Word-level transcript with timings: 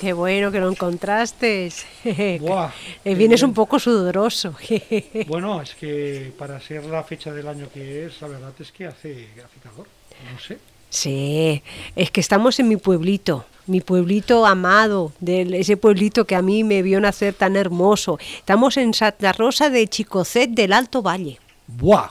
Qué 0.00 0.12
bueno 0.12 0.50
que 0.52 0.60
lo 0.60 0.70
encontraste. 0.70 1.70
Buah, 2.40 2.70
Eh, 3.04 3.14
Vienes 3.14 3.40
bien. 3.40 3.50
un 3.50 3.54
poco 3.54 3.78
sudoroso. 3.78 4.54
Bueno, 5.26 5.60
es 5.62 5.74
que 5.74 6.32
para 6.38 6.60
ser 6.60 6.84
la 6.84 7.02
fecha 7.04 7.32
del 7.32 7.48
año 7.48 7.68
que 7.72 8.06
es, 8.06 8.20
la 8.20 8.28
verdad 8.28 8.52
es 8.58 8.72
que 8.72 8.86
hace, 8.86 9.28
hace 9.36 9.60
calor. 9.62 9.86
No 10.32 10.38
sé. 10.40 10.58
Sí, 10.90 11.62
es 11.96 12.10
que 12.10 12.20
estamos 12.20 12.58
en 12.60 12.68
mi 12.68 12.76
pueblito, 12.78 13.44
mi 13.66 13.82
pueblito 13.82 14.46
amado, 14.46 15.12
de 15.20 15.42
ese 15.60 15.76
pueblito 15.76 16.24
que 16.24 16.34
a 16.34 16.40
mí 16.40 16.64
me 16.64 16.80
vio 16.80 16.98
nacer 17.00 17.34
tan 17.34 17.56
hermoso. 17.56 18.18
Estamos 18.38 18.78
en 18.78 18.94
Santa 18.94 19.32
Rosa 19.32 19.68
de 19.68 19.86
Chicocet 19.86 20.48
del 20.50 20.72
Alto 20.72 21.02
Valle. 21.02 21.38
¡Buah! 21.66 22.08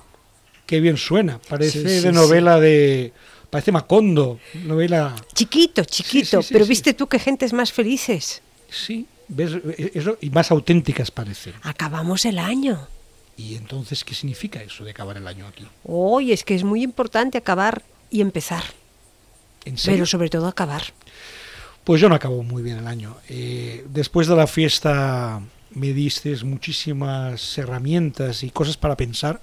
¡Qué 0.68 0.80
bien 0.80 0.98
suena! 0.98 1.40
Parece 1.50 1.82
Sí, 1.82 1.90
sí, 1.90 2.06
de 2.06 2.12
novela 2.12 2.60
de. 2.60 3.14
Parece 3.50 3.72
Macondo. 3.72 4.40
Novela. 4.66 5.16
Chiquito, 5.34 5.84
chiquito, 5.86 6.42
sí, 6.42 6.50
pero 6.52 6.66
sí. 6.66 6.70
viste 6.70 6.94
tú 6.94 7.08
qué 7.08 7.20
gentes 7.20 7.54
más 7.54 7.72
felices. 7.72 8.42
Sí, 8.70 9.08
¿ves? 9.28 9.52
Eso, 9.94 10.18
y 10.22 10.30
más 10.30 10.52
auténticas 10.52 11.12
parecen. 11.12 11.54
Acabamos 11.62 12.26
el 12.26 12.40
año. 12.40 12.88
¿Y 13.38 13.56
entonces 13.56 14.04
qué 14.04 14.16
significa 14.16 14.62
eso 14.62 14.84
de 14.84 14.92
acabar 14.92 15.16
el 15.18 15.28
año 15.28 15.48
aquí? 15.48 15.66
Hoy 15.84 16.32
es 16.32 16.44
que 16.44 16.56
es 16.56 16.64
muy 16.64 16.82
importante 16.82 17.38
acabar 17.38 17.84
y 18.10 18.22
empezar, 18.22 18.64
¿En 19.64 19.78
serio? 19.78 19.98
pero 19.98 20.06
sobre 20.08 20.30
todo 20.30 20.48
acabar. 20.48 20.82
Pues 21.84 22.02
yo 22.02 22.10
no 22.10 22.16
acabo 22.16 22.44
muy 22.44 22.64
bien 22.64 22.80
el 22.80 22.88
año. 22.88 23.16
Eh, 23.30 23.86
después 23.90 24.28
de 24.28 24.36
la 24.36 24.48
fiesta 24.48 25.40
me 25.72 25.94
diste 25.94 26.36
muchísimas 26.44 27.58
herramientas 27.58 28.44
y 28.44 28.50
cosas 28.50 28.76
para 28.76 28.98
pensar, 28.98 29.40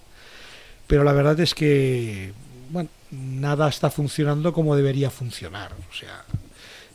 pero 0.86 1.04
la 1.04 1.12
verdad 1.12 1.38
es 1.40 1.54
que, 1.54 2.32
nada 3.14 3.68
está 3.68 3.90
funcionando 3.90 4.52
como 4.52 4.76
debería 4.76 5.10
funcionar. 5.10 5.72
O 5.90 5.94
sea, 5.94 6.24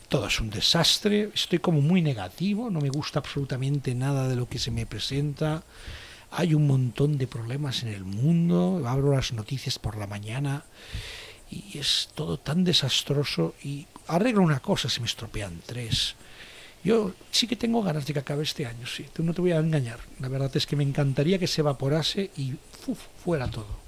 todo 0.08 0.26
es 0.26 0.40
un 0.40 0.50
desastre, 0.50 1.30
estoy 1.34 1.58
como 1.58 1.80
muy 1.80 2.02
negativo, 2.02 2.70
no 2.70 2.80
me 2.80 2.90
gusta 2.90 3.20
absolutamente 3.20 3.94
nada 3.94 4.28
de 4.28 4.36
lo 4.36 4.48
que 4.48 4.58
se 4.58 4.70
me 4.70 4.86
presenta. 4.86 5.62
Hay 6.32 6.54
un 6.54 6.66
montón 6.66 7.18
de 7.18 7.26
problemas 7.26 7.82
en 7.82 7.88
el 7.88 8.04
mundo, 8.04 8.82
abro 8.86 9.12
las 9.14 9.32
noticias 9.32 9.78
por 9.78 9.96
la 9.96 10.06
mañana 10.06 10.64
y 11.50 11.78
es 11.78 12.08
todo 12.14 12.38
tan 12.38 12.62
desastroso 12.62 13.54
y 13.64 13.86
arreglo 14.06 14.42
una 14.42 14.60
cosa, 14.60 14.88
se 14.88 15.00
me 15.00 15.06
estropean 15.06 15.60
tres. 15.66 16.14
Yo 16.82 17.12
sí 17.30 17.46
que 17.46 17.56
tengo 17.56 17.82
ganas 17.82 18.06
de 18.06 18.12
que 18.12 18.20
acabe 18.20 18.42
este 18.42 18.64
año, 18.64 18.86
sí, 18.86 19.06
no 19.18 19.34
te 19.34 19.40
voy 19.40 19.52
a 19.52 19.58
engañar. 19.58 19.98
La 20.18 20.28
verdad 20.28 20.50
es 20.54 20.66
que 20.66 20.76
me 20.76 20.84
encantaría 20.84 21.38
que 21.38 21.46
se 21.46 21.60
evaporase 21.60 22.30
y 22.36 22.54
fuera 23.22 23.48
todo. 23.48 23.80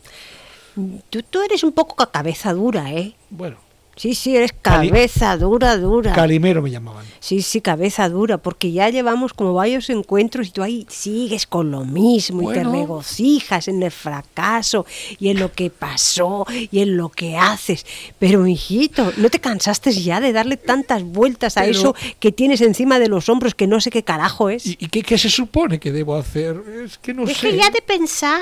Tú, 1.11 1.23
tú 1.23 1.43
eres 1.43 1.63
un 1.65 1.73
poco 1.73 1.95
ca- 1.97 2.11
cabeza 2.11 2.53
dura, 2.53 2.91
¿eh? 2.93 3.15
Bueno, 3.31 3.57
Sí, 3.95 4.15
sí, 4.15 4.35
eres 4.35 4.53
Cali- 4.63 4.89
cabeza 4.89 5.37
dura, 5.37 5.77
dura. 5.77 6.13
Calimero 6.15 6.63
me 6.63 6.71
llamaban. 6.71 7.05
Sí, 7.21 7.43
sí, 7.43 7.61
cabeza 7.61 8.09
dura, 8.09 8.39
porque 8.39 8.73
ya 8.73 8.89
llevamos 8.89 9.35
como 9.35 9.53
varios 9.53 9.91
encuentros 9.91 10.49
y 10.49 10.51
tú 10.51 10.63
ahí 10.63 10.87
sigues 10.89 11.47
con 11.47 11.71
lo 11.71 11.85
mismo 11.85 12.51
y 12.51 12.55
te 12.55 12.65
regocijas 12.65 13.69
en 13.69 13.83
el 13.83 13.91
fracaso 13.91 14.87
y 15.21 15.29
en 15.29 15.39
lo 15.39 15.53
que 15.53 15.69
pasó 15.71 16.47
y 16.51 16.81
en 16.81 16.97
lo 16.97 17.11
que 17.11 17.37
haces. 17.37 17.85
Pero, 18.19 18.47
hijito, 18.47 19.13
¿no 19.19 19.29
te 19.29 19.41
cansaste 19.41 19.93
ya 19.93 20.21
de 20.21 20.33
darle 20.33 20.57
tantas 20.57 21.03
vueltas 21.05 21.59
a 21.59 21.61
Pero- 21.61 21.73
eso 21.79 21.95
que 22.19 22.33
tienes 22.33 22.63
encima 22.63 22.99
de 22.99 23.09
los 23.09 23.29
hombros 23.29 23.55
que 23.55 23.67
no 23.67 23.79
sé 23.81 23.91
qué 23.91 24.03
carajo 24.03 24.49
es? 24.49 24.65
¿Y, 24.67 24.77
y 24.81 24.89
qué, 24.89 25.03
qué 25.03 25.19
se 25.19 25.29
supone 25.29 25.79
que 25.79 25.93
debo 25.93 26.17
hacer? 26.17 26.61
Es 26.85 26.97
que 26.97 27.13
no 27.13 27.27
Deje 27.27 27.51
sé. 27.53 27.57
ya 27.59 27.69
de 27.71 27.83
pensar 27.83 28.41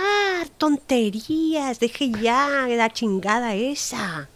tonterías, 0.56 1.80
deje 1.80 2.10
ya 2.22 2.66
la 2.68 2.90
chingada 2.92 3.54
esa. 3.56 4.28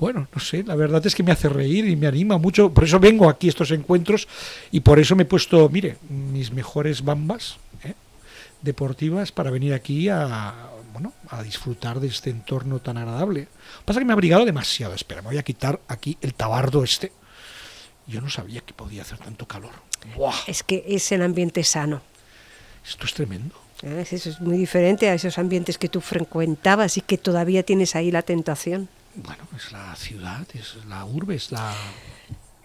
Bueno, 0.00 0.26
no 0.34 0.40
sé, 0.40 0.64
la 0.64 0.76
verdad 0.76 1.06
es 1.06 1.14
que 1.14 1.22
me 1.22 1.30
hace 1.30 1.50
reír 1.50 1.86
y 1.86 1.94
me 1.94 2.06
anima 2.06 2.38
mucho. 2.38 2.72
Por 2.72 2.84
eso 2.84 2.98
vengo 2.98 3.28
aquí 3.28 3.48
a 3.48 3.50
estos 3.50 3.70
encuentros 3.70 4.26
y 4.72 4.80
por 4.80 4.98
eso 4.98 5.14
me 5.14 5.24
he 5.24 5.26
puesto, 5.26 5.68
mire, 5.68 5.98
mis 6.08 6.50
mejores 6.52 7.04
bambas 7.04 7.58
¿eh? 7.84 7.92
deportivas 8.62 9.30
para 9.30 9.50
venir 9.50 9.74
aquí 9.74 10.08
a, 10.08 10.70
bueno, 10.94 11.12
a 11.28 11.42
disfrutar 11.42 12.00
de 12.00 12.08
este 12.08 12.30
entorno 12.30 12.78
tan 12.78 12.96
agradable. 12.96 13.48
Pasa 13.84 13.98
que 13.98 14.06
me 14.06 14.12
ha 14.12 14.14
abrigado 14.14 14.46
demasiado. 14.46 14.94
Espera, 14.94 15.20
me 15.20 15.28
voy 15.28 15.38
a 15.38 15.42
quitar 15.42 15.78
aquí 15.86 16.16
el 16.22 16.32
tabardo 16.32 16.82
este. 16.82 17.12
Yo 18.06 18.22
no 18.22 18.30
sabía 18.30 18.62
que 18.62 18.72
podía 18.72 19.02
hacer 19.02 19.18
tanto 19.18 19.46
calor. 19.46 19.72
¡Buah! 20.16 20.34
Es 20.46 20.62
que 20.62 20.82
es 20.88 21.12
el 21.12 21.20
ambiente 21.20 21.62
sano. 21.62 22.00
Esto 22.88 23.04
es 23.04 23.12
tremendo. 23.12 23.54
¿eh? 23.82 24.06
Eso 24.10 24.30
es 24.30 24.40
muy 24.40 24.56
diferente 24.56 25.10
a 25.10 25.14
esos 25.14 25.36
ambientes 25.36 25.76
que 25.76 25.90
tú 25.90 26.00
frecuentabas 26.00 26.96
y 26.96 27.02
que 27.02 27.18
todavía 27.18 27.64
tienes 27.64 27.94
ahí 27.96 28.10
la 28.10 28.22
tentación. 28.22 28.88
Bueno, 29.14 29.42
es 29.56 29.72
la 29.72 29.94
ciudad, 29.96 30.46
es 30.54 30.76
la 30.88 31.04
urbe, 31.04 31.34
es 31.34 31.50
la... 31.50 31.74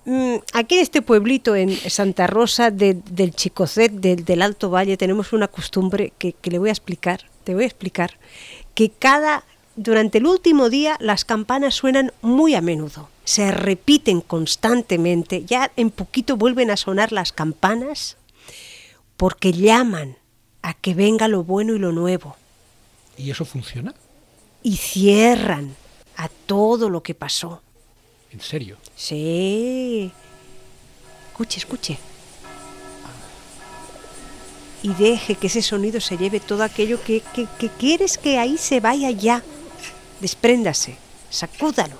Mm, 0.06 0.35
Aquí 0.53 0.75
en 0.75 0.81
este 0.81 1.01
pueblito, 1.01 1.56
en 1.56 1.72
Santa 1.75 2.28
Rosa 2.28 2.69
de- 2.72 2.94
del 3.09 3.33
Chicocet, 3.33 3.91
del, 3.91 4.23
del 4.23 4.41
Alto 4.44 4.69
Valle, 4.69 4.97
tenemos 4.97 5.33
una 5.33 5.47
costumbre 5.47 6.13
que, 6.19 6.33
que 6.33 6.51
le 6.51 6.59
voy 6.59 6.69
a 6.69 6.73
explicar, 6.73 7.22
te 7.44 7.56
voy 7.56 7.63
a 7.63 7.67
explicar, 7.67 8.17
que 8.75 8.91
cada, 8.91 9.44
durante 9.75 10.19
el 10.19 10.28
último 10.28 10.69
día 10.69 10.97
las 11.00 11.25
campanas 11.25 11.73
suenan 11.73 12.11
muy 12.22 12.53
a 12.53 12.62
menudo, 12.62 13.09
se 13.23 13.50
repiten 13.51 14.22
constantemente, 14.22 15.44
ya 15.45 15.72
en 15.75 15.89
poquito 15.89 16.38
vuelven 16.38 16.69
a 16.69 16.77
sonar 16.77 17.12
las 17.12 17.31
campanas, 17.31 18.17
porque 19.17 19.51
llaman 19.53 20.17
a 20.62 20.75
que 20.75 20.94
venga 20.94 21.27
lo 21.27 21.44
bueno 21.44 21.73
y 21.73 21.79
lo 21.79 21.91
nuevo, 21.91 22.35
¿Y 23.17 23.31
eso 23.31 23.45
funciona? 23.45 23.95
y 24.62 24.77
cierran 24.77 25.75
a 26.17 26.29
todo 26.29 26.89
lo 26.89 27.01
que 27.03 27.13
pasó. 27.15 27.61
¿En 28.31 28.41
serio? 28.41 28.77
Sí. 28.95 30.11
Escuche, 31.31 31.59
escuche. 31.59 31.97
Y 34.83 34.93
deje 34.93 35.35
que 35.35 35.47
ese 35.47 35.61
sonido 35.61 35.99
se 35.99 36.17
lleve 36.17 36.39
todo 36.39 36.63
aquello 36.63 37.01
que, 37.03 37.21
que- 37.33 37.47
que 37.57 37.69
quieres 37.69 38.17
que 38.17 38.37
ahí 38.37 38.57
se 38.57 38.79
vaya 38.79 39.09
ya. 39.11 39.43
Despréndase, 40.21 40.95
sacúdalo. 41.29 41.97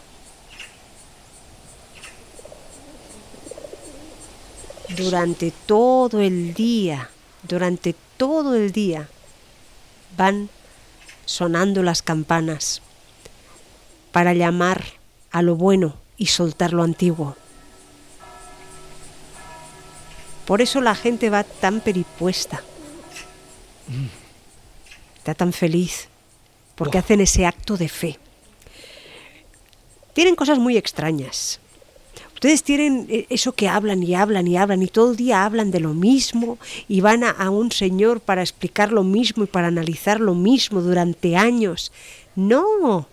Durante 4.95 5.51
todo 5.65 6.19
el 6.21 6.53
día, 6.53 7.09
durante 7.43 7.95
todo 8.17 8.55
el 8.55 8.71
día, 8.71 9.09
van 10.15 10.49
sonando 11.25 11.81
las 11.81 12.01
campanas 12.01 12.81
para 14.15 14.33
llamar 14.33 14.81
a 15.29 15.41
lo 15.41 15.57
bueno 15.57 15.97
y 16.15 16.27
soltar 16.27 16.71
lo 16.71 16.83
antiguo. 16.83 17.35
Por 20.45 20.61
eso 20.61 20.79
la 20.79 20.95
gente 20.95 21.29
va 21.29 21.43
tan 21.43 21.81
peripuesta, 21.81 22.63
está 25.17 25.33
tan 25.33 25.51
feliz, 25.51 26.07
porque 26.75 26.97
hacen 26.97 27.19
ese 27.19 27.45
acto 27.45 27.75
de 27.75 27.89
fe. 27.89 28.17
Tienen 30.13 30.38
cosas 30.38 30.59
muy 30.59 30.77
extrañas. 30.77 31.59
Ustedes 32.35 32.63
tienen 32.63 33.07
eh, 33.09 33.25
eso 33.29 33.51
que 33.51 33.68
hablan 33.68 34.01
y 34.01 34.15
hablan 34.15 34.47
y 34.47 34.56
hablan 34.56 34.81
y 34.81 34.88
todo 34.88 35.11
el 35.11 35.18
día 35.18 35.44
hablan 35.44 35.71
de 35.71 35.81
lo 35.81 35.94
mismo 35.94 36.57
y 36.88 37.01
van 37.01 37.25
a, 37.25 37.31
a 37.31 37.50
un 37.50 37.69
señor 37.69 38.21
para 38.21 38.44
explicar 38.44 38.94
lo 38.94 39.03
mismo 39.03 39.44
y 39.44 39.47
para 39.47 39.68
analizar 39.68 40.21
lo 40.21 40.35
mismo 40.35 40.79
durante 40.79 41.35
años. 41.35 41.91
No, 42.38 43.09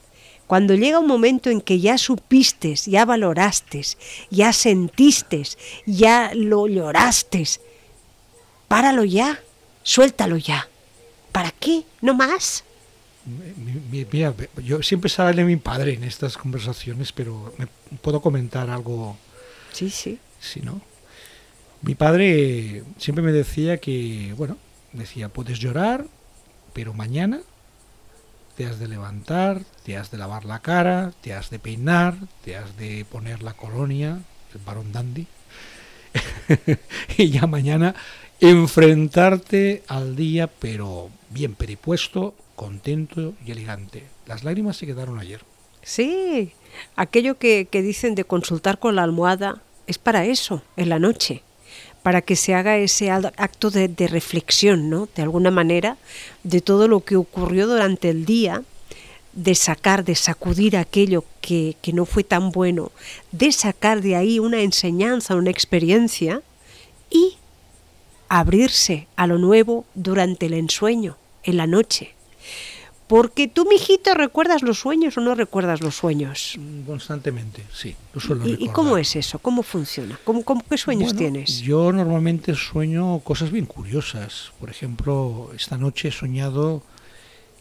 cuando 0.47 0.75
llega 0.75 0.99
un 0.99 1.07
momento 1.07 1.49
en 1.51 1.61
que 1.61 1.81
ya 1.81 1.97
supiste, 1.99 2.75
ya 2.75 3.05
valoraste, 3.05 3.83
ya 4.31 4.53
sentiste, 4.53 5.43
ya 5.87 6.33
lo 6.35 6.67
lloraste, 6.67 7.45
páralo 8.69 9.05
ya, 9.05 9.41
suéltalo 9.83 10.37
ya. 10.37 10.69
¿Para 11.33 11.51
qué? 11.53 11.85
¿No 12.03 12.13
más? 12.15 12.65
Mi- 13.25 13.81
mi- 14.03 14.07
Mira, 14.11 14.35
yo 14.63 14.83
siempre 14.83 15.09
sale 15.09 15.45
mi 15.45 15.57
padre 15.57 15.95
en 15.95 16.05
estas 16.05 16.37
conversaciones, 16.37 17.13
pero 17.13 17.55
¿me 17.57 17.67
puedo 18.03 18.21
comentar 18.21 18.69
algo? 18.69 19.17
Sí, 19.73 19.89
sí. 19.91 20.19
Sí, 20.41 20.61
¿no? 20.61 20.81
Mi 21.83 21.95
padre 21.95 22.83
siempre 22.99 23.23
me 23.25 23.33
decía 23.33 23.79
que, 23.79 24.35
bueno, 24.37 24.57
decía, 24.93 25.29
puedes 25.31 25.59
llorar, 25.59 26.07
pero 26.75 26.93
mañana 26.95 27.41
te 28.57 28.67
has 28.67 28.79
de 28.79 28.89
levantar, 28.89 29.63
te 29.85 29.97
has 29.97 30.11
de 30.11 30.19
lavar 30.19 30.45
la 30.45 30.61
cara, 30.61 31.13
te 31.21 31.35
has 31.35 31.51
de 31.51 31.59
peinar, 31.59 32.15
te 32.45 32.57
has 32.57 32.77
de 32.77 33.05
poner 33.05 33.43
la 33.43 33.55
colonia, 33.55 34.21
el 34.55 34.61
varón 34.65 34.93
dandy, 34.93 35.27
y 37.17 37.31
ya 37.31 37.47
mañana 37.47 37.95
enfrentarte 38.41 39.83
al 39.89 40.17
día, 40.17 40.47
pero 40.47 41.11
bien 41.31 41.55
peripuesto, 41.55 42.35
contento 42.57 43.35
y 43.47 43.53
elegante. 43.53 44.05
Las 44.27 44.45
lágrimas 44.45 44.77
se 44.77 44.87
quedaron 44.87 45.19
ayer. 45.19 45.43
Sí, 45.83 46.53
aquello 46.97 47.39
que, 47.39 47.67
que 47.71 47.83
dicen 47.83 48.15
de 48.15 48.25
consultar 48.25 48.79
con 48.79 48.97
la 48.97 49.03
almohada 49.03 49.63
es 49.87 49.99
para 49.99 50.25
eso, 50.27 50.63
en 50.77 50.89
la 50.89 50.99
noche 50.99 51.43
para 52.03 52.23
que 52.23 52.37
se 52.37 52.55
haga 52.55 52.77
ese 52.77 53.11
acto 53.11 53.71
de, 53.71 53.89
reflexión, 54.09 54.91
¿no? 54.91 55.09
De 55.15 55.23
alguna 55.23 55.51
manera, 55.51 55.97
de 56.43 56.61
todo 56.61 56.89
lo 56.89 57.01
que 57.01 57.17
ocurrió 57.17 57.67
durante 57.67 58.11
el 58.11 58.25
día, 58.25 58.63
de 59.33 59.55
sacar, 59.55 60.05
de 60.05 60.15
sacudir 60.15 60.77
aquello 60.77 61.25
que, 61.41 61.77
que 61.81 61.93
no 61.93 62.05
fue 62.05 62.25
tan 62.25 62.51
bueno, 62.51 62.93
de 63.31 63.53
sacar 63.53 64.03
de 64.03 64.17
ahí 64.17 64.39
una 64.39 64.61
enseñanza, 64.61 65.37
una 65.37 65.51
experiencia 65.51 66.43
y 67.09 67.37
abrirse 68.29 69.07
a 69.17 69.27
lo 69.27 69.39
nuevo 69.39 69.85
durante 69.95 70.47
el 70.47 70.55
ensueño, 70.55 71.17
en 71.45 71.57
la 71.57 71.67
noche. 71.67 72.15
Porque 73.07 73.49
tú, 73.49 73.67
mijito, 73.67 74.15
¿recuerdas 74.15 74.63
los 74.63 74.79
sueños 74.79 75.19
o 75.19 75.21
no 75.21 75.35
recuerdas 75.35 75.83
los 75.83 75.97
sueños? 75.97 76.55
Mm, 76.59 76.83
constantemente, 76.83 77.65
sí. 77.73 77.95
Lo 78.15 78.21
suelo 78.21 78.47
¿Y, 78.49 78.57
¿Y, 78.59 78.69
cómo 78.69 78.97
es 78.97 79.17
eso? 79.17 79.39
¿Cómo 79.39 79.63
funciona? 79.63 80.19
¿Cómo, 80.25 80.45
cómo 80.45 80.65
qué 80.69 80.79
sueños 80.79 81.13
bueno, 81.13 81.19
tienes? 81.19 81.61
Yo 81.61 81.93
normalmente 81.93 82.55
sueño 82.55 83.19
cosas 83.21 83.51
bien 83.51 83.67
curiosas. 83.67 84.53
Por 84.59 84.71
ejemplo, 84.71 85.51
esta 85.55 85.77
noche 85.77 86.09
he 86.09 86.13
soñado 86.13 86.83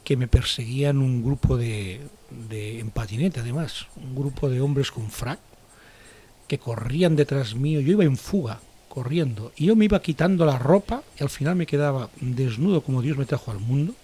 que 0.03 0.15
me 0.15 0.27
perseguían 0.27 0.99
un 0.99 1.23
grupo 1.23 1.57
de, 1.57 2.01
de 2.49 2.79
en 2.79 2.89
patinete, 2.89 3.41
además, 3.41 3.87
un 3.97 4.15
grupo 4.15 4.49
de 4.49 4.61
hombres 4.61 4.91
con 4.91 5.09
frac 5.09 5.39
que 6.47 6.59
corrían 6.59 7.15
detrás 7.15 7.55
mío. 7.55 7.81
Yo 7.81 7.91
iba 7.91 8.03
en 8.03 8.17
fuga, 8.17 8.59
corriendo, 8.89 9.51
y 9.55 9.67
yo 9.67 9.75
me 9.75 9.85
iba 9.85 10.01
quitando 10.01 10.45
la 10.45 10.59
ropa 10.59 11.03
y 11.19 11.23
al 11.23 11.29
final 11.29 11.55
me 11.55 11.65
quedaba 11.65 12.09
desnudo 12.19 12.81
como 12.81 13.01
Dios 13.01 13.17
me 13.17 13.25
trajo 13.25 13.51
al 13.51 13.59
mundo 13.59 13.95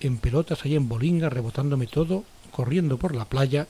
en 0.00 0.18
pelotas 0.18 0.64
allá 0.64 0.76
en 0.76 0.88
Bolinga, 0.88 1.28
rebotándome 1.30 1.86
todo, 1.86 2.24
corriendo 2.50 2.98
por 2.98 3.14
la 3.14 3.24
playa, 3.24 3.66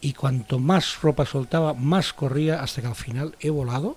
y 0.00 0.14
cuanto 0.14 0.58
más 0.58 1.00
ropa 1.00 1.26
soltaba, 1.26 1.74
más 1.74 2.12
corría 2.12 2.62
hasta 2.62 2.80
que 2.80 2.88
al 2.88 2.94
final 2.94 3.36
he 3.40 3.50
volado, 3.50 3.96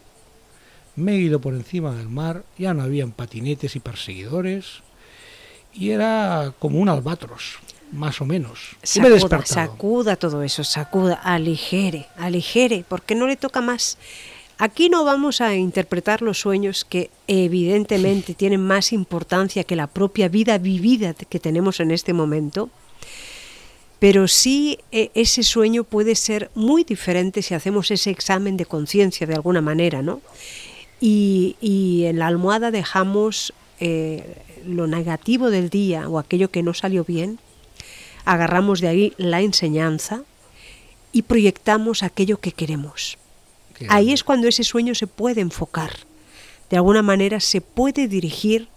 me 0.96 1.14
he 1.14 1.18
ido 1.18 1.42
por 1.42 1.54
encima 1.54 1.94
del 1.94 2.10
mar, 2.10 2.44
ya 2.58 2.74
no 2.74 2.84
habían 2.84 3.12
patinetes 3.12 3.76
y 3.76 3.80
perseguidores, 3.80 4.82
y 5.74 5.90
era 5.90 6.54
como 6.60 6.80
un 6.80 6.90
albatros, 6.90 7.58
más 7.92 8.22
o 8.22 8.26
menos. 8.26 8.78
Sacuda, 8.84 9.38
me 9.38 9.46
sacuda 9.46 10.16
todo 10.16 10.44
eso, 10.44 10.64
sacuda, 10.64 11.16
aligere, 11.16 12.08
aligere, 12.18 12.86
porque 12.88 13.16
no 13.16 13.28
le 13.28 13.36
toca 13.36 13.62
más. 13.62 13.98
Aquí 14.58 14.88
no 14.88 15.04
vamos 15.04 15.42
a 15.42 15.54
interpretar 15.56 16.22
los 16.22 16.40
sueños 16.40 16.86
que 16.86 17.10
evidentemente 17.28 18.34
tienen 18.34 18.66
más 18.66 18.94
importancia 18.94 19.66
que 19.66 19.76
la 19.76 19.88
propia 19.88 20.30
vida 20.30 20.58
vivida 20.58 21.14
que 21.14 21.42
tenemos 21.42 21.82
en 21.82 21.92
este 21.92 22.14
momento, 22.14 22.70
pero 24.00 24.30
sí 24.30 24.80
eh, 24.94 25.12
ese 25.14 25.44
sueño 25.44 25.84
puede 25.84 26.16
ser 26.16 26.52
muy 26.56 26.86
diferente 26.86 27.42
si 27.42 27.54
hacemos 27.54 27.92
ese 27.92 28.12
examen 28.12 28.56
de 28.56 28.66
conciencia 28.66 29.28
de 29.28 29.36
alguna 29.36 29.60
manera, 29.62 30.02
¿no? 30.02 30.22
Y, 31.02 31.58
y, 31.60 32.06
en 32.06 32.20
la 32.20 32.28
almohada 32.28 32.72
dejamos 32.72 33.54
eh, 33.82 34.42
lo 34.66 34.88
negativo 34.88 35.50
del 35.50 35.70
día 35.70 36.08
o 36.08 36.18
aquello 36.18 36.50
que 36.50 36.64
no 36.64 36.74
salió 36.74 37.04
bien, 37.04 37.40
agarramos 38.24 38.80
de 38.80 38.88
ahí 38.88 39.14
la 39.18 39.42
enseñanza 39.42 40.24
y 41.12 41.24
proyectamos 41.24 42.04
aquello 42.04 42.40
que 42.40 42.54
queremos. 42.54 43.18
Ahí 43.90 44.12
es 44.12 44.24
cuando 44.24 44.48
ese 44.48 44.64
sueño 44.64 44.96
se 44.96 45.08
puede 45.08 45.42
enfocar. 45.42 45.92
De 46.70 46.78
alguna 46.78 47.02
manera 47.02 47.40
se 47.40 47.62
puede 47.62 48.08
dirigir 48.08 48.68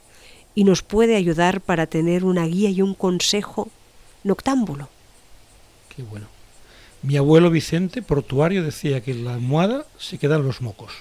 y 0.54 0.64
nos 0.64 0.82
puede 0.82 1.16
ayudar 1.16 1.60
para 1.60 1.86
tener 1.86 2.24
una 2.24 2.44
guía 2.46 2.70
y 2.70 2.82
un 2.82 2.94
consejo 2.94 3.70
noctámbulo. 4.24 4.88
Qué 5.94 6.02
bueno. 6.02 6.26
Mi 7.02 7.16
abuelo 7.16 7.50
Vicente, 7.50 8.02
portuario, 8.02 8.62
decía 8.62 9.00
que 9.02 9.12
en 9.12 9.24
la 9.24 9.34
almohada 9.34 9.86
se 9.98 10.18
quedan 10.18 10.42
los 10.42 10.60
mocos. 10.60 10.92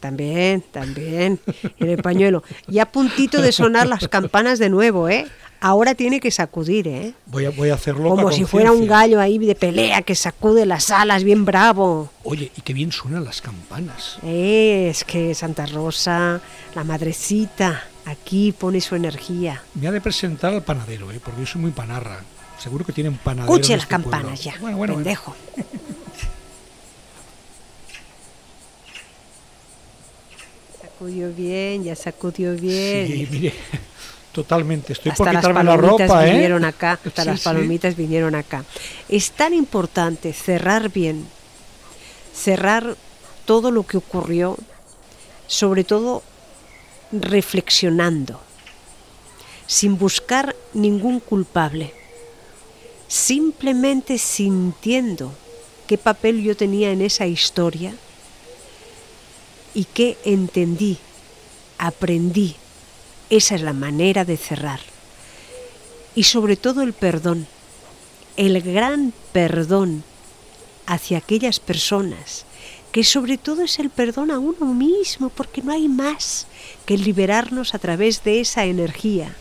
También, 0.00 0.62
también, 0.70 1.40
en 1.78 1.88
el 1.88 2.02
pañuelo. 2.02 2.42
Y 2.68 2.78
a 2.78 2.92
puntito 2.92 3.40
de 3.40 3.52
sonar 3.52 3.86
las 3.86 4.06
campanas 4.08 4.58
de 4.58 4.68
nuevo, 4.68 5.08
¿eh? 5.08 5.26
Ahora 5.60 5.94
tiene 5.94 6.20
que 6.20 6.30
sacudir, 6.30 6.88
¿eh? 6.88 7.14
Voy 7.26 7.46
a, 7.46 7.50
voy 7.50 7.70
a 7.70 7.74
hacerlo 7.74 8.10
Como 8.10 8.30
si 8.32 8.44
fuera 8.44 8.70
un 8.72 8.86
gallo 8.86 9.18
ahí 9.20 9.38
de 9.38 9.54
pelea 9.54 10.02
que 10.02 10.14
sacude 10.14 10.66
las 10.66 10.90
alas 10.90 11.24
bien 11.24 11.44
bravo. 11.44 12.10
Oye, 12.22 12.52
y 12.56 12.60
qué 12.60 12.74
bien 12.74 12.92
suenan 12.92 13.24
las 13.24 13.40
campanas. 13.40 14.18
Eh, 14.22 14.88
es 14.90 15.04
que 15.04 15.34
Santa 15.34 15.64
Rosa, 15.66 16.40
la 16.74 16.84
madrecita, 16.84 17.84
aquí 18.04 18.52
pone 18.52 18.80
su 18.80 18.94
energía. 18.94 19.62
Me 19.74 19.88
ha 19.88 19.92
de 19.92 20.00
presentar 20.00 20.52
al 20.52 20.62
panadero, 20.62 21.10
¿eh? 21.12 21.20
Porque 21.24 21.40
yo 21.40 21.46
soy 21.46 21.62
muy 21.62 21.70
panarra. 21.70 22.22
Seguro 22.58 22.84
que 22.84 22.92
tienen 22.92 23.16
panadero. 23.16 23.52
Escuche 23.54 23.72
en 23.72 23.78
las 23.78 23.84
este 23.84 23.90
campanas 23.90 24.40
pueblo. 24.40 24.42
ya, 24.42 24.60
Bueno, 24.60 24.76
bueno, 24.76 24.94
pendejo. 24.94 25.34
Sacudió 30.80 31.32
bien, 31.32 31.84
ya 31.84 31.94
sacudió 31.96 32.54
bien. 32.56 33.06
Sí, 33.06 33.28
mire, 33.30 33.52
totalmente. 34.34 34.92
Estoy 34.92 35.12
hasta 35.12 35.24
por 35.24 35.32
las 35.32 35.42
quitarme 35.42 35.64
la 35.64 35.76
palomitas 35.76 36.10
¿eh? 36.26 36.32
vinieron 36.32 36.64
acá, 36.64 36.98
hasta 37.04 37.22
Sí, 37.22 37.28
las 37.28 37.40
sí. 37.40 37.44
palomitas 37.44 37.96
vinieron 37.96 38.34
acá. 38.34 38.64
Es 39.08 39.30
tan 39.30 39.54
importante 39.54 40.32
cerrar 40.34 40.90
bien, 40.90 41.26
cerrar 42.34 42.96
todo 43.46 43.70
lo 43.70 43.84
que 43.86 43.96
ocurrió, 43.96 44.58
sobre 45.46 45.84
todo 45.84 46.22
reflexionando, 47.12 48.40
sin 49.66 49.96
buscar 49.96 50.54
ningún 50.74 51.20
culpable, 51.20 51.94
simplemente 53.06 54.18
sintiendo 54.18 55.32
qué 55.86 55.96
papel 55.96 56.42
yo 56.42 56.56
tenía 56.56 56.90
en 56.90 57.02
esa 57.02 57.26
historia 57.26 57.94
y 59.74 59.84
qué 59.84 60.16
entendí, 60.24 60.98
aprendí. 61.78 62.56
Esa 63.30 63.54
es 63.54 63.62
la 63.62 63.72
manera 63.72 64.24
de 64.24 64.36
cerrar. 64.36 64.80
Y 66.14 66.24
sobre 66.24 66.56
todo 66.56 66.82
el 66.82 66.92
perdón, 66.92 67.46
el 68.36 68.60
gran 68.62 69.12
perdón 69.32 70.04
hacia 70.86 71.18
aquellas 71.18 71.60
personas, 71.60 72.44
que 72.92 73.02
sobre 73.02 73.38
todo 73.38 73.62
es 73.62 73.78
el 73.78 73.90
perdón 73.90 74.30
a 74.30 74.38
uno 74.38 74.66
mismo, 74.74 75.28
porque 75.30 75.62
no 75.62 75.72
hay 75.72 75.88
más 75.88 76.46
que 76.86 76.96
liberarnos 76.96 77.74
a 77.74 77.78
través 77.78 78.22
de 78.22 78.40
esa 78.40 78.64
energía 78.64 79.34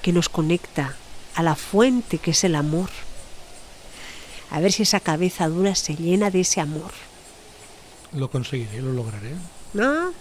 que 0.00 0.12
nos 0.12 0.28
conecta 0.28 0.96
a 1.34 1.42
la 1.42 1.54
fuente 1.54 2.18
que 2.18 2.30
es 2.30 2.44
el 2.44 2.54
amor. 2.54 2.88
A 4.50 4.60
ver 4.60 4.72
si 4.72 4.82
esa 4.82 5.00
cabeza 5.00 5.48
dura 5.48 5.74
se 5.74 5.96
llena 5.96 6.30
de 6.30 6.40
ese 6.40 6.60
amor. 6.60 6.92
Lo 8.12 8.30
conseguiré, 8.30 8.82
lo 8.82 8.92
lograré. 8.92 9.32
¿No? 9.72 10.12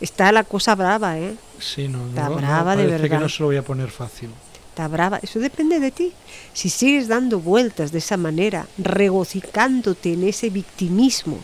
Está 0.00 0.30
la 0.30 0.44
cosa 0.44 0.74
brava, 0.74 1.18
¿eh? 1.18 1.36
Sí, 1.58 1.88
no, 1.88 2.06
Está 2.08 2.24
no, 2.24 2.30
no, 2.30 2.36
brava 2.36 2.76
de 2.76 2.84
parece 2.84 2.96
que 2.96 3.02
verdad. 3.08 3.20
no 3.20 3.28
se 3.28 3.42
lo 3.42 3.46
voy 3.46 3.56
a 3.56 3.62
poner 3.62 3.88
fácil. 3.90 4.30
Está 4.70 4.88
brava. 4.88 5.18
Eso 5.22 5.38
depende 5.38 5.80
de 5.80 5.90
ti. 5.90 6.12
Si 6.52 6.68
sigues 6.68 7.08
dando 7.08 7.40
vueltas 7.40 7.92
de 7.92 7.98
esa 7.98 8.16
manera, 8.16 8.66
regocijándote 8.78 10.12
en 10.12 10.24
ese 10.28 10.50
victimismo, 10.50 11.38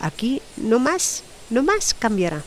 aquí 0.00 0.40
no 0.56 0.78
más, 0.78 1.22
no 1.50 1.62
más 1.62 1.94
cambiará. 1.94 2.42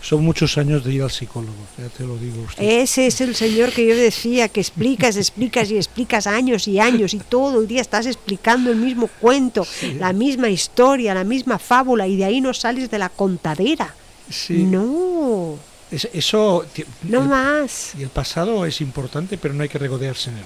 Son 0.00 0.24
muchos 0.24 0.58
años 0.58 0.82
de 0.84 0.94
ir 0.94 1.02
al 1.02 1.12
psicólogo, 1.12 1.52
ya 1.78 1.88
te 1.88 2.02
lo 2.04 2.16
digo 2.16 2.42
usted. 2.42 2.60
Ese 2.64 3.06
es 3.06 3.20
el 3.20 3.36
señor 3.36 3.70
que 3.70 3.86
yo 3.86 3.94
decía, 3.94 4.48
que 4.48 4.58
explicas, 4.60 5.16
explicas 5.16 5.70
y 5.70 5.76
explicas 5.76 6.26
años 6.26 6.66
y 6.66 6.80
años 6.80 7.14
y 7.14 7.18
todo 7.18 7.60
el 7.60 7.68
día 7.68 7.80
estás 7.82 8.06
explicando 8.06 8.72
el 8.72 8.78
mismo 8.78 9.06
cuento, 9.20 9.64
la 10.00 10.12
misma 10.12 10.48
historia, 10.50 11.14
la 11.14 11.22
misma 11.22 11.60
fábula 11.60 12.08
y 12.08 12.16
de 12.16 12.24
ahí 12.24 12.40
no 12.40 12.52
sales 12.52 12.90
de 12.90 12.98
la 12.98 13.10
contadera. 13.10 13.94
sí, 14.28 14.64
No, 14.64 15.56
es- 15.92 16.08
eso... 16.12 16.64
no 17.02 17.22
el- 17.22 17.28
más. 17.28 17.92
Y 17.98 18.02
el 18.02 18.08
pasado 18.08 18.66
es 18.66 18.80
importante, 18.80 19.38
pero 19.38 19.54
no 19.54 19.62
hay 19.62 19.68
que 19.68 19.78
regodearse 19.78 20.30
en 20.30 20.38
él. 20.38 20.44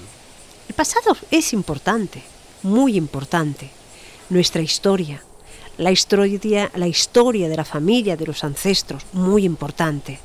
El 0.69 0.75
pasado 0.75 1.15
es 1.31 1.53
importante, 1.53 2.21
muy 2.63 2.95
importante. 2.97 3.69
Nuestra 4.29 4.61
historia, 4.61 5.23
la 5.77 5.91
historia, 5.91 6.69
la 6.75 6.87
historia 6.87 7.47
de 7.49 7.55
la 7.55 7.63
familia, 7.65 8.17
de 8.17 8.25
los 8.27 8.43
ancestros, 8.43 9.03
muy 9.13 9.45
importante. 9.45 10.19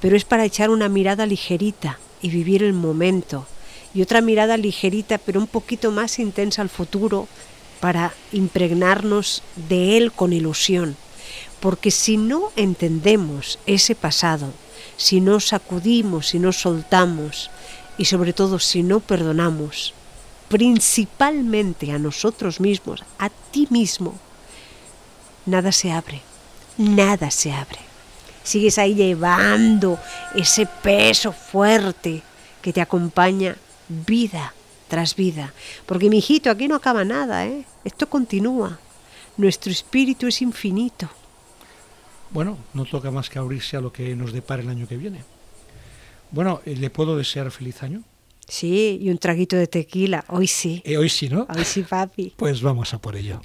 Pero 0.00 0.16
es 0.16 0.24
para 0.24 0.44
echar 0.44 0.70
una 0.70 0.88
mirada 0.88 1.24
ligerita 1.26 1.98
y 2.20 2.30
vivir 2.30 2.64
el 2.64 2.72
momento. 2.72 3.46
Y 3.94 4.02
otra 4.02 4.20
mirada 4.20 4.56
ligerita, 4.56 5.18
pero 5.18 5.38
un 5.38 5.46
poquito 5.46 5.92
más 5.92 6.18
intensa 6.18 6.62
al 6.62 6.68
futuro, 6.68 7.28
para 7.78 8.12
impregnarnos 8.32 9.42
de 9.68 9.96
él 9.96 10.12
con 10.12 10.32
ilusión. 10.32 10.96
Porque 11.62 11.92
si 11.92 12.16
no 12.16 12.50
entendemos 12.56 13.60
ese 13.66 13.94
pasado, 13.94 14.52
si 14.96 15.20
no 15.20 15.38
sacudimos, 15.38 16.26
si 16.26 16.40
no 16.40 16.52
soltamos, 16.52 17.52
y 17.96 18.06
sobre 18.06 18.32
todo 18.32 18.58
si 18.58 18.82
no 18.82 18.98
perdonamos, 18.98 19.94
principalmente 20.48 21.92
a 21.92 22.00
nosotros 22.00 22.58
mismos, 22.58 23.04
a 23.16 23.30
ti 23.30 23.68
mismo, 23.70 24.18
nada 25.46 25.70
se 25.70 25.92
abre, 25.92 26.20
nada 26.78 27.30
se 27.30 27.52
abre. 27.52 27.78
Sigues 28.42 28.76
ahí 28.78 28.96
llevando 28.96 30.00
ese 30.34 30.66
peso 30.66 31.32
fuerte 31.32 32.22
que 32.60 32.72
te 32.72 32.80
acompaña 32.80 33.56
vida 33.88 34.52
tras 34.88 35.14
vida. 35.14 35.54
Porque 35.86 36.10
mi 36.10 36.18
hijito, 36.18 36.50
aquí 36.50 36.66
no 36.66 36.74
acaba 36.74 37.04
nada, 37.04 37.46
¿eh? 37.46 37.64
Esto 37.84 38.08
continúa. 38.08 38.80
Nuestro 39.36 39.70
espíritu 39.70 40.26
es 40.26 40.42
infinito. 40.42 41.08
Bueno, 42.32 42.56
no 42.72 42.86
toca 42.86 43.10
más 43.10 43.28
que 43.28 43.38
abrirse 43.38 43.76
a 43.76 43.80
lo 43.80 43.92
que 43.92 44.16
nos 44.16 44.32
depare 44.32 44.62
el 44.62 44.70
año 44.70 44.88
que 44.88 44.96
viene. 44.96 45.22
Bueno, 46.30 46.62
eh, 46.64 46.76
¿le 46.76 46.88
puedo 46.88 47.16
desear 47.16 47.50
feliz 47.50 47.82
año? 47.82 48.02
Sí, 48.48 48.98
y 49.00 49.10
un 49.10 49.18
traguito 49.18 49.56
de 49.56 49.66
tequila. 49.66 50.24
Hoy 50.28 50.46
sí. 50.46 50.82
Eh, 50.84 50.96
hoy 50.96 51.10
sí, 51.10 51.28
¿no? 51.28 51.46
Hoy 51.54 51.64
sí, 51.64 51.82
papi. 51.82 52.32
Pues 52.36 52.62
vamos 52.62 52.94
a 52.94 52.98
por 52.98 53.16
ello. 53.16 53.40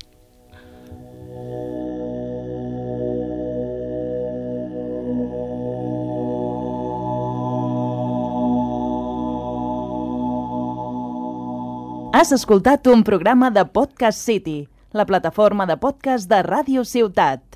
Has 12.14 12.32
escoltat 12.32 12.88
un 12.88 13.04
programa 13.04 13.52
de 13.52 13.64
Podcast 13.66 14.20
City, 14.20 14.70
la 14.92 15.06
plataforma 15.06 15.68
de 15.68 15.78
podcast 15.78 16.28
de 16.28 16.42
Ràdio 16.42 16.84
Ciutat. 16.84 17.47